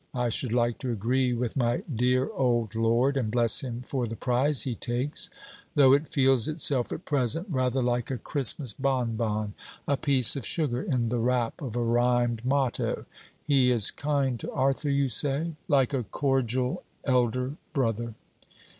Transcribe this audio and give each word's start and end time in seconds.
I 0.15 0.29
should 0.29 0.51
like 0.51 0.79
to 0.79 0.91
agree 0.91 1.31
with 1.31 1.55
my 1.55 1.83
dear 1.95 2.27
old 2.31 2.73
lord 2.73 3.15
and 3.17 3.29
bless 3.29 3.61
him 3.63 3.83
for 3.85 4.07
the 4.07 4.15
prize 4.15 4.63
he 4.63 4.73
takes, 4.73 5.29
though 5.75 5.93
it 5.93 6.09
feels 6.09 6.47
itself 6.47 6.91
at 6.91 7.05
present 7.05 7.45
rather 7.51 7.81
like 7.81 8.09
a 8.09 8.17
Christmas 8.17 8.73
bon 8.73 9.15
bon 9.15 9.53
a 9.87 9.97
piece 9.97 10.35
of 10.35 10.43
sugar 10.43 10.81
in 10.81 11.09
the 11.09 11.19
wrap 11.19 11.61
of 11.61 11.75
a 11.75 11.83
rhymed 11.83 12.43
motto. 12.43 13.05
He 13.43 13.69
is 13.69 13.91
kind 13.91 14.39
to 14.39 14.51
Arthur, 14.51 14.89
you 14.89 15.07
say?' 15.07 15.51
'Like 15.67 15.93
a 15.93 16.01
cordial 16.01 16.81
elder 17.05 17.51
brother.' 17.73 18.15